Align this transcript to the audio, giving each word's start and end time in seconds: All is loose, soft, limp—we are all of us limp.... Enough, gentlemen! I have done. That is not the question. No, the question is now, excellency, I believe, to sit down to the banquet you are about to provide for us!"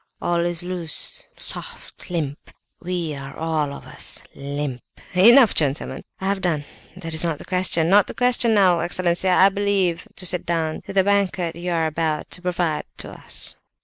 All 0.19 0.39
is 0.47 0.63
loose, 0.63 1.27
soft, 1.37 2.09
limp—we 2.09 3.13
are 3.15 3.37
all 3.37 3.71
of 3.71 3.85
us 3.85 4.23
limp.... 4.33 4.81
Enough, 5.13 5.53
gentlemen! 5.53 6.03
I 6.19 6.25
have 6.25 6.41
done. 6.41 6.65
That 6.97 7.13
is 7.13 7.23
not 7.23 7.37
the 7.37 7.45
question. 7.45 7.87
No, 7.91 8.01
the 8.01 8.15
question 8.15 8.49
is 8.49 8.55
now, 8.55 8.79
excellency, 8.79 9.29
I 9.29 9.49
believe, 9.49 10.07
to 10.15 10.25
sit 10.25 10.43
down 10.43 10.81
to 10.87 10.93
the 10.93 11.03
banquet 11.03 11.55
you 11.55 11.71
are 11.71 11.85
about 11.85 12.31
to 12.31 12.41
provide 12.41 12.85
for 12.97 13.09
us!" 13.09 13.57